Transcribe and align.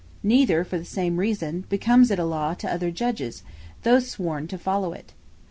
Neither 0.23 0.63
(for 0.63 0.79
the 0.79 0.83
same 0.83 1.17
reason) 1.17 1.65
becomes 1.69 2.09
it 2.09 2.17
a 2.17 2.25
Law 2.25 2.55
to 2.55 2.67
other 2.73 2.89
Judges, 2.89 3.43
though 3.83 3.99
sworn 3.99 4.47
to 4.47 4.57
follow 4.57 4.93
it. 4.93 5.13